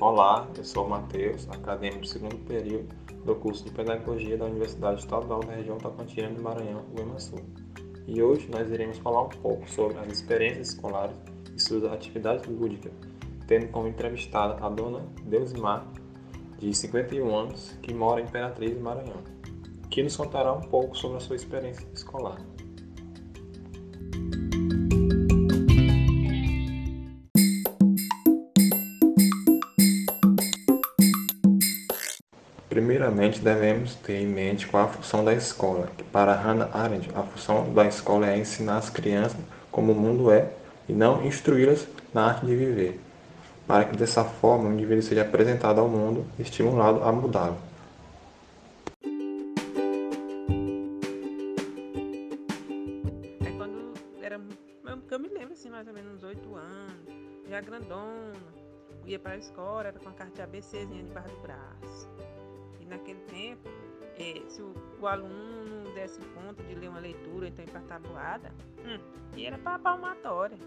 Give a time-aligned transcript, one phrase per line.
[0.00, 5.00] Olá, eu sou o Matheus, acadêmico do segundo período do curso de Pedagogia da Universidade
[5.00, 6.84] Estadual da região Tocantina do Maranhão,
[7.18, 7.40] Sul.
[8.06, 11.16] E hoje nós iremos falar um pouco sobre as experiências escolares
[11.52, 12.92] e suas atividades lúdicas,
[13.48, 15.84] tendo como entrevistada a dona Deusimar,
[16.60, 19.24] de 51 anos, que mora em Imperatriz, Maranhão,
[19.90, 22.38] que nos contará um pouco sobre a sua experiência escolar.
[32.88, 35.90] Primeiramente, devemos ter em mente qual a função da escola.
[36.10, 39.36] Para Hannah Arendt, a função da escola é ensinar as crianças
[39.70, 40.50] como o mundo é
[40.88, 42.98] e não instruí-las na arte de viver,
[43.66, 47.58] para que dessa forma o indivíduo seja apresentado ao mundo e estimulado a mudá-lo.
[53.44, 54.40] É quando era,
[55.10, 58.32] eu me lembro assim, mais ou menos uns oito anos, já grandona,
[59.04, 62.37] ia para a escola, era com a carta de ABCzinha debaixo do braço
[62.88, 63.68] naquele tempo,
[64.18, 68.52] é, se o, o, aluno desse conta de ler uma leitura, então ir para tabuada,
[68.78, 68.98] hum,
[69.36, 70.58] e era para palmatória.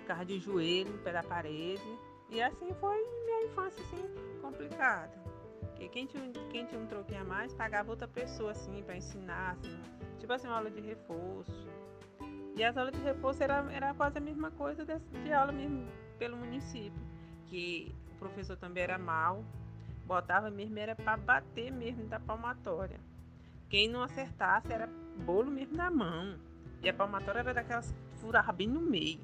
[0.00, 1.98] Ficava de joelho no pé da parede.
[2.30, 4.04] E assim foi minha infância, assim,
[4.42, 5.16] complicada.
[5.60, 9.52] Porque quem tinha, quem tinha um troquinho a mais pagava outra pessoa, assim, para ensinar,
[9.52, 9.80] assim,
[10.18, 11.68] tipo assim, uma aula de reforço.
[12.56, 15.86] E as aulas de reforço era, era quase a mesma coisa de, de aula mesmo
[16.18, 17.00] pelo município.
[17.46, 19.44] Que o professor também era mal,
[20.08, 22.98] Botava mesmo era para bater mesmo da palmatória.
[23.68, 24.88] Quem não acertasse era
[25.26, 26.38] bolo mesmo na mão.
[26.82, 29.20] E a palmatória era daquelas que furava bem no meio.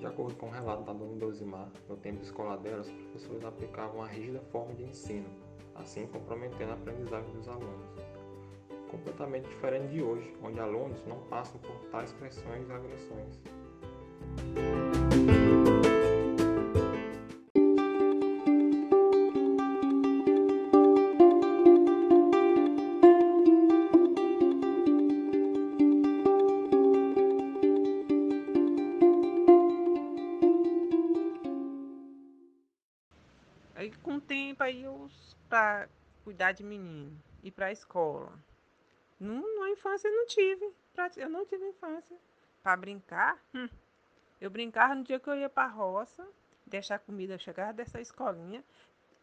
[0.00, 3.96] De acordo com o relato da dona Deusimar, no tempo escolar dela, os professores aplicavam
[3.96, 5.28] uma rígida forma de ensino,
[5.74, 8.05] assim comprometendo a aprendizagem dos alunos
[8.96, 13.40] completamente diferente de hoje, onde alunos não passam por tais pressões e agressões.
[33.74, 35.10] Aí com o tempo aí eu
[35.50, 35.86] para
[36.24, 37.12] cuidar de menino,
[37.42, 38.32] ir para a escola.
[39.18, 40.72] Não, na infância eu não tive.
[41.16, 42.16] Eu não tive infância.
[42.62, 43.68] Para brincar, hum,
[44.40, 46.26] eu brincava no dia que eu ia para a roça,
[46.66, 48.64] deixar comida, eu chegava dessa escolinha.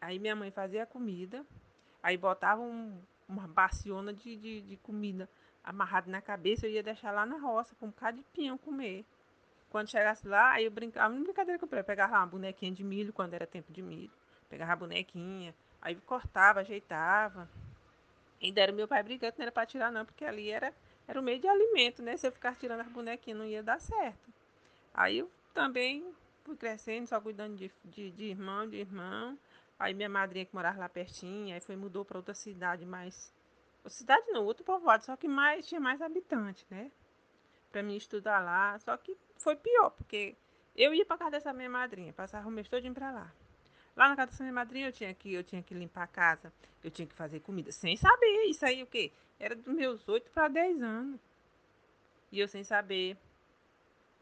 [0.00, 1.44] Aí minha mãe fazia a comida,
[2.02, 5.28] aí botava um, uma baciona de, de, de comida
[5.62, 9.04] amarrada na cabeça, eu ia deixar lá na roça com um bocado de pinhão comer.
[9.70, 13.12] Quando chegasse lá, aí eu brincava, uma brincadeira que eu pegava uma bonequinha de milho,
[13.12, 14.12] quando era tempo de milho,
[14.48, 17.48] pegava a bonequinha, aí cortava, ajeitava,
[18.42, 20.72] Ainda era meu pai brigando, não era para tirar não, porque ali era,
[21.06, 22.16] era o meio de alimento, né?
[22.16, 24.32] Se eu ficar tirando as bonequinhas não ia dar certo.
[24.92, 26.04] Aí eu também
[26.44, 29.38] fui crescendo, só cuidando de, de, de irmão, de irmão.
[29.78, 33.32] Aí minha madrinha que morava lá pertinho, aí foi mudou para outra cidade mais...
[33.86, 36.90] Cidade não, outro povoado, só que mais tinha mais habitantes, né?
[37.70, 40.36] Para mim estudar lá, só que foi pior, porque
[40.74, 43.32] eu ia para casa dessa minha madrinha, passava o mês todo para lá.
[43.96, 46.52] Lá na casa da minha madrinha eu tinha que eu tinha que limpar a casa,
[46.82, 48.44] eu tinha que fazer comida, sem saber.
[48.46, 49.12] Isso aí o quê?
[49.38, 51.20] Era dos meus 8 para 10 anos.
[52.32, 53.16] E eu sem saber.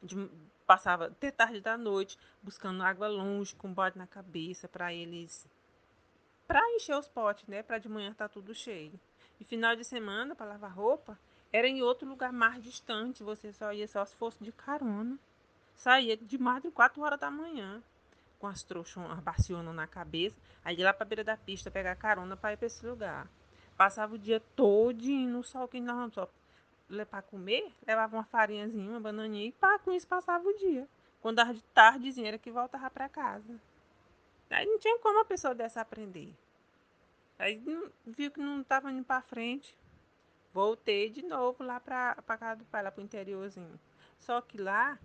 [0.03, 0.29] De,
[0.67, 5.47] passava até tarde da noite buscando água longe, com bode na cabeça para eles
[6.53, 8.93] para encher os potes, né, para de manhã tá tudo cheio.
[9.41, 11.19] E final de semana para lavar roupa
[11.53, 15.19] era em outro lugar mais distante, você só ia só se fosse de carona.
[15.75, 17.83] Saía de mais de 4 horas da manhã
[18.43, 22.37] com as trouxas, uma na cabeça, aí ia lá pra beira da pista pegar carona
[22.37, 23.29] para ir para esse lugar.
[23.77, 26.29] Passava o dia todo no sol que nós só
[27.09, 30.89] para comer, levava uma farinhazinha, uma bananinha e pá, com isso passava o dia.
[31.21, 33.61] Quando dava de tardezinha era que voltava para casa.
[34.51, 36.35] Aí não tinha como a pessoa dessa aprender.
[37.39, 37.63] Aí
[38.05, 39.79] viu que não estava indo para frente.
[40.53, 43.79] Voltei de novo lá para casa do pai, lá pro interiorzinho.
[44.19, 44.99] Só que lá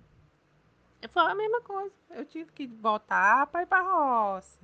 [1.07, 1.94] foi a mesma coisa.
[2.09, 4.59] Eu tive que voltar para ir para roça.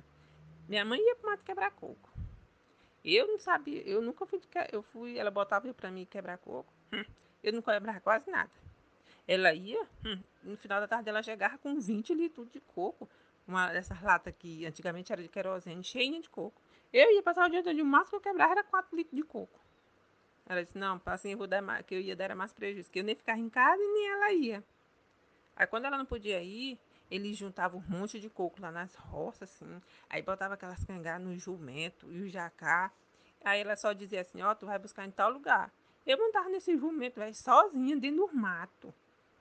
[0.68, 2.10] Minha mãe ia para mato quebrar coco.
[3.04, 4.40] Eu não sabia, eu nunca fui,
[4.72, 6.72] eu fui, ela botava para mim quebrar coco.
[6.90, 7.04] Hum,
[7.42, 8.50] eu não quebrava quase nada.
[9.28, 13.08] Ela ia, hum, no final da tarde ela chegava com 20 litros de coco,
[13.46, 16.60] uma dessas latas que antigamente era de querosene, cheia de coco.
[16.90, 19.22] Eu ia passar o dia todo, o máximo que eu quebrava era 4 litros de
[19.22, 19.60] coco.
[20.46, 23.00] Ela disse, não, assim eu vou dar mais, que eu ia dar mais prejuízo, que
[23.00, 24.64] eu nem ficava em casa e nem ela ia.
[25.56, 26.78] Aí quando ela não podia ir,
[27.10, 29.80] eles juntavam um monte de coco lá nas roças, assim.
[30.08, 32.90] Aí botava aquelas cangadas no jumento e o jacá.
[33.44, 35.70] Aí ela só dizia assim, ó, oh, tu vai buscar em tal lugar.
[36.06, 38.92] Eu montava nesse jumento, velho, sozinha, dentro do mato.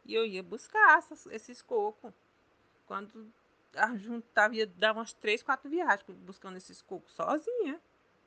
[0.05, 2.13] E eu ia buscar essas, esses cocos.
[2.85, 3.27] Quando
[3.95, 7.79] juntava, ia dar umas três, quatro viagens buscando esses cocos sozinha.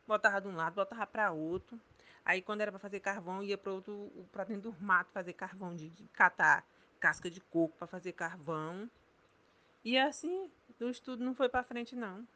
[0.06, 1.78] Botava de um lado, botava para outro.
[2.24, 5.76] Aí quando era para fazer carvão, ia para outro, para dentro do mato fazer carvão,
[5.76, 8.90] de, de catar casca de coco para fazer carvão.
[9.84, 10.50] E assim,
[10.80, 12.26] o estudo não foi para frente não.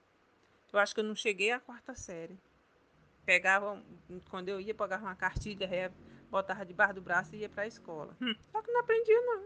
[0.72, 2.38] Eu acho que eu não cheguei à quarta série.
[3.26, 3.82] Pegava,
[4.30, 5.92] quando eu ia, pegava uma cartilha,
[6.30, 8.16] botava debaixo do braço e ia para a escola.
[8.20, 9.44] Hum, só que não aprendia não.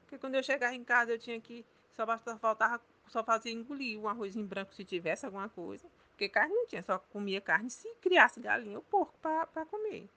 [0.00, 2.06] Porque quando eu chegava em casa, eu tinha que só
[2.38, 5.86] faltava, só fazia engolir um arrozinho branco se tivesse alguma coisa.
[6.10, 10.08] Porque carne não tinha, só comia carne se criasse galinha ou porco para comer.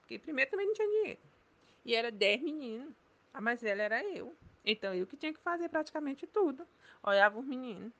[0.00, 1.20] Porque primeiro também não tinha dinheiro.
[1.84, 2.94] E era 10 meninos.
[3.32, 4.34] A mais velha era eu.
[4.64, 6.66] Então eu que tinha que fazer praticamente tudo.
[7.02, 7.92] Olhava os meninos.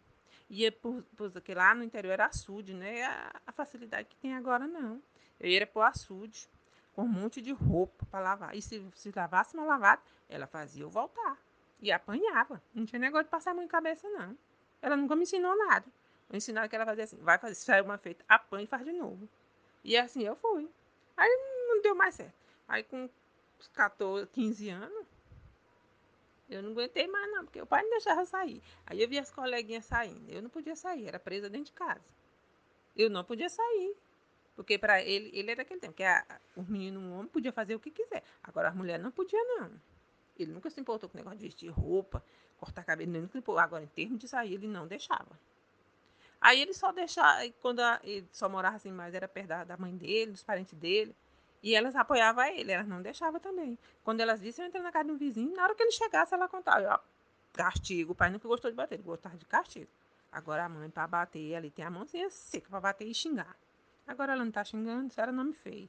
[0.49, 3.02] Ia por, por que lá no interior era açude, né?
[3.05, 5.02] A, a, facilidade que tem agora não.
[5.40, 6.49] Eu ia pro açude
[6.94, 8.55] com um monte de roupa para lavar.
[8.55, 11.38] E se, se lavasse mal lavado, ela fazia eu voltar.
[11.81, 12.62] E apanhava.
[12.75, 14.37] Não tinha negócio de passar a mão em cabeça, não.
[14.81, 15.87] Ela nunca me ensinou nada.
[16.29, 18.93] Eu ensinava que ela fazia assim, vai fazer, sai uma feita, apanha e faz de
[18.93, 19.29] novo.
[19.84, 20.69] E assim eu fui.
[21.17, 21.29] Aí
[21.69, 22.34] não deu mais certo.
[22.67, 23.08] Aí com
[23.75, 25.01] 14, 15 anos,
[26.52, 28.62] eu não aguentei mais não, porque o pai não deixava sair.
[28.87, 30.31] Aí eu via as coleguinhas saindo.
[30.31, 32.04] Eu não podia sair, era presa dentro de casa.
[32.96, 33.96] Eu não podia sair.
[34.54, 37.75] Porque para ele, ele era aquele tempo, que a, o menino, um homem, podia fazer
[37.75, 38.22] o que quiser.
[38.43, 39.70] Agora as mulheres não podiam, não.
[40.38, 42.22] Ele nunca se importou com o negócio de vestir roupa,
[42.58, 43.38] cortar cabelo, nunca.
[43.60, 45.38] Agora, em termos de sair, ele não deixava.
[46.40, 49.76] Aí ele só deixava, quando a, ele só morava assim mais, era perto da, da
[49.76, 51.14] mãe dele, dos parentes dele.
[51.62, 53.78] E elas apoiavam ele, elas não deixavam também.
[54.02, 56.34] Quando elas vissem eu entrar na casa de um vizinho, na hora que ele chegasse,
[56.34, 56.94] ela contava.
[56.94, 56.98] Ó,
[57.52, 58.12] castigo.
[58.12, 59.88] O pai nunca gostou de bater, ele gostava de castigo.
[60.32, 63.56] Agora a mãe, para bater, ali tem a mãozinha seca para bater e xingar.
[64.06, 65.88] Agora ela não tá xingando, isso era nome feio.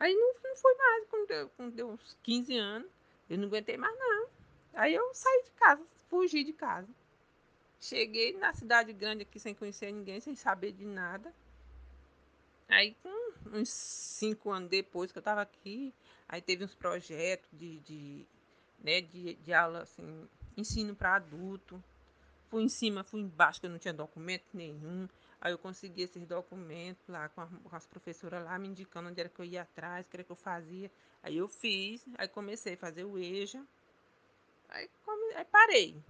[0.00, 2.90] Aí não, não foi mais, quando deu, quando deu uns 15 anos,
[3.28, 4.28] eu não aguentei mais não.
[4.72, 6.88] Aí eu saí de casa, fugi de casa.
[7.78, 11.32] Cheguei na cidade grande aqui sem conhecer ninguém, sem saber de nada.
[12.70, 12.96] Aí,
[13.52, 15.92] uns cinco anos depois que eu estava aqui,
[16.28, 18.26] aí teve uns projetos de, de,
[18.78, 21.82] né, de, de aula, assim, ensino para adulto.
[22.48, 25.08] Fui em cima, fui embaixo, que eu não tinha documento nenhum.
[25.40, 29.18] Aí eu consegui esses documentos lá com, a, com as professoras lá me indicando onde
[29.18, 30.90] era que eu ia atrás, o que era que eu fazia.
[31.24, 33.66] Aí eu fiz, aí comecei a fazer o EJA.
[34.68, 36.00] Aí, come, aí parei.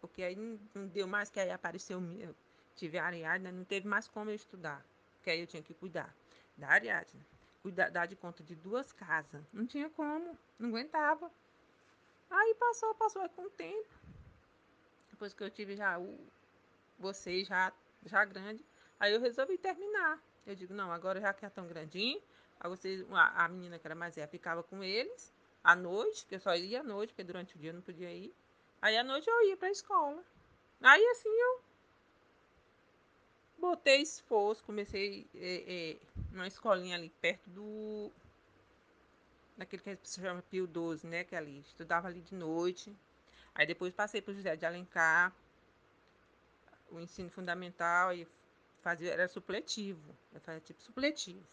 [0.00, 2.34] Porque aí não, deu mais, que aí apareceu, eu
[2.74, 4.84] tive a Ariadne, não teve mais como eu estudar
[5.22, 6.12] porque aí eu tinha que cuidar
[6.56, 7.24] da Ariadne,
[7.62, 9.40] cuidar dar de conta de duas casas.
[9.52, 11.30] Não tinha como, não aguentava.
[12.28, 13.88] Aí passou, passou aí com o tempo.
[15.10, 16.18] Depois que eu tive já o
[16.98, 17.72] vocês já
[18.04, 18.66] já grande,
[18.98, 20.20] aí eu resolvi terminar.
[20.44, 22.20] Eu digo, não, agora já que é tão grandinho,
[22.58, 25.32] aí vocês, a, a menina que era mais velha ficava com eles
[25.62, 28.12] à noite, que eu só ia à noite, porque durante o dia eu não podia
[28.12, 28.34] ir.
[28.80, 30.24] Aí à noite eu ia para a escola.
[30.80, 31.62] Aí assim eu
[33.62, 35.96] botei esforço, comecei é, é,
[36.32, 38.10] numa escolinha ali perto do.
[39.56, 41.22] Naquele que se chama Pio 12, né?
[41.22, 42.92] Que ali, estudava ali de noite.
[43.54, 45.32] Aí depois passei para o José de Alencar,
[46.90, 48.26] o ensino fundamental, e
[48.82, 50.16] fazia, era supletivo.
[50.34, 51.46] Eu fazia tipo supletivo.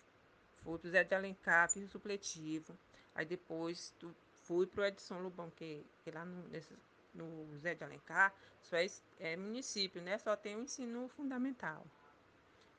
[0.63, 2.75] Fui para o José de Alencar, fiz o supletivo.
[3.13, 6.73] Aí depois tu, fui para o Edson Lubão, que, que lá no, nesse,
[7.13, 8.87] no José de Alencar, só é,
[9.19, 10.17] é município, né?
[10.17, 11.85] Só tem o ensino fundamental.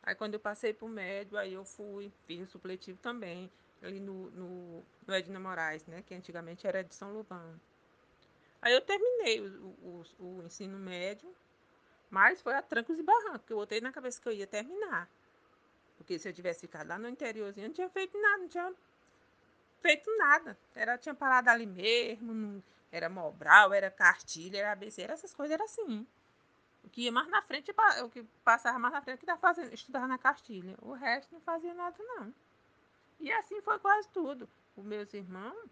[0.02, 3.50] Aí quando eu passei para o médio, aí eu fui, fiz o supletivo também,
[3.82, 6.02] ali no, no, no Edna Moraes, né?
[6.02, 7.60] Que antigamente era de São Lubão.
[8.62, 11.34] Aí eu terminei o, o, o, ensino médio,
[12.10, 15.08] mas foi a trancos e barrancos, que eu botei na cabeça que eu ia terminar.
[15.96, 18.74] Porque se eu tivesse ficado lá no interiorzinho, eu não tinha feito nada, não tinha
[19.80, 20.58] feito nada.
[20.74, 25.54] Era, tinha parado ali mesmo, não, era Mobral, era Cartilha, era ABC, era essas coisas,
[25.54, 26.06] era assim.
[26.82, 27.72] O que ia mais na frente,
[28.02, 30.76] o que passava mais na frente, que estava fazendo, estudava na Castilha.
[30.82, 32.34] O resto não fazia nada, não.
[33.18, 34.48] E assim foi quase tudo.
[34.76, 35.68] Os meus irmãos,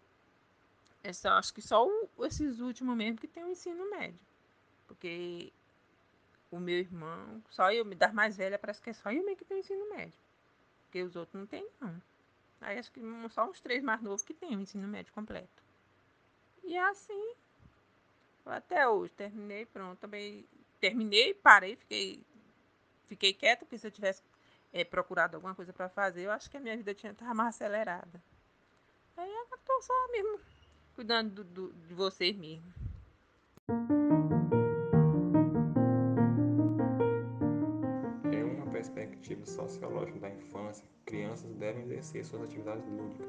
[1.02, 4.20] é só, acho que só o, esses últimos mesmo que tem o ensino médio.
[4.86, 5.52] Porque
[6.50, 9.44] o meu irmão, só eu, dar mais velha, parece que é só eu mesmo que
[9.44, 10.18] tem o ensino médio.
[10.84, 12.00] Porque os outros não tem, não.
[12.60, 13.00] Aí acho que
[13.30, 15.62] só uns três mais novos que tem o ensino médio completo.
[16.64, 17.34] E assim,
[18.44, 19.98] até hoje, terminei, pronto.
[19.98, 20.44] Também
[20.80, 22.24] terminei, parei, fiquei,
[23.06, 24.22] fiquei quieta, porque se eu tivesse
[24.72, 27.54] é, procurado alguma coisa para fazer, eu acho que a minha vida tinha estar mais
[27.54, 28.22] acelerada.
[29.16, 30.40] Aí eu estou só mesmo
[30.94, 32.72] cuidando do, do, de vocês mesmo.
[38.32, 43.28] É uma perspectiva sociológica da infância, crianças devem exercer suas atividades lúdicas.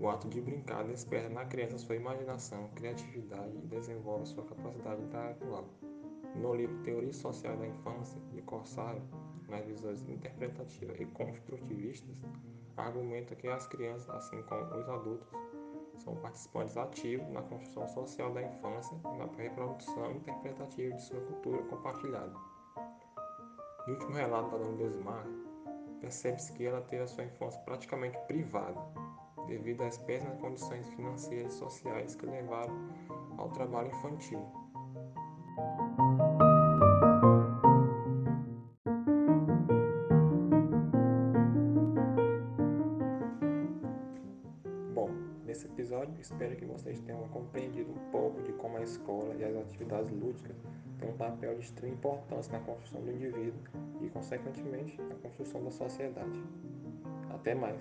[0.00, 5.68] O ato de brincar desperta na criança sua imaginação, criatividade e desenvolve sua capacidade intelectual.
[6.34, 9.02] No livro Teoria Social da Infância, de Corsário,
[9.48, 12.22] nas visões interpretativas e construtivistas,
[12.76, 15.28] argumenta que as crianças, assim como os adultos,
[15.98, 21.62] são participantes ativos na construção social da infância e na reprodução interpretativa de sua cultura
[21.64, 22.32] compartilhada.
[23.86, 25.26] No último relato da dona Deusmar,
[26.00, 28.80] percebe-se que ela teve a sua infância praticamente privada,
[29.46, 32.74] devido às péssimas condições financeiras e sociais que levaram
[33.38, 34.46] ao trabalho infantil.
[46.30, 50.56] Espero que vocês tenham compreendido um pouco de como a escola e as atividades lúdicas
[50.98, 53.58] têm um papel de extrema importância na construção do indivíduo
[54.02, 56.38] e, consequentemente, na construção da sociedade.
[57.30, 57.80] Até mais!